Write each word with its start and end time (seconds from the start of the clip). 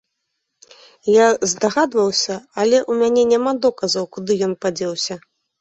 Я 1.15 1.27
здагадваюся, 1.51 2.39
але 2.63 2.77
ў 2.89 2.93
мяне 3.05 3.23
няма 3.35 3.55
доказаў, 3.67 4.11
куды 4.17 4.41
ён 4.49 4.53
падзеўся. 4.67 5.15